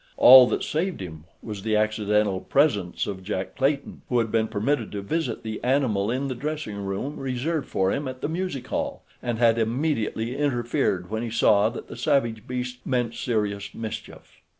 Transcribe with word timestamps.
All 0.17 0.47
that 0.47 0.63
saved 0.63 0.99
him 0.99 1.25
was 1.43 1.61
the 1.61 1.75
accidental 1.75 2.39
presence 2.39 3.05
of 3.05 3.21
Jack 3.21 3.55
Clayton, 3.55 4.01
who 4.09 4.17
had 4.17 4.31
been 4.31 4.47
permitted 4.47 4.91
to 4.93 5.03
visit 5.03 5.43
the 5.43 5.63
animal 5.63 6.09
in 6.09 6.27
the 6.27 6.33
dressing 6.33 6.77
room 6.77 7.19
reserved 7.19 7.67
for 7.69 7.91
him 7.91 8.07
at 8.07 8.21
the 8.21 8.27
music 8.27 8.65
hall, 8.69 9.03
and 9.21 9.37
had 9.37 9.59
immediately 9.59 10.35
interfered 10.35 11.11
when 11.11 11.21
he 11.21 11.29
saw 11.29 11.69
that 11.69 11.87
the 11.87 11.95
savage 11.95 12.47
beast 12.47 12.79
meant 12.83 13.13
serious 13.13 13.75
mischief. 13.75 14.41